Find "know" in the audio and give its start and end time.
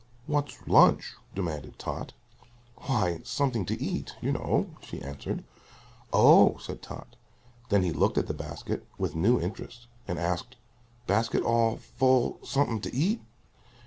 4.31-4.71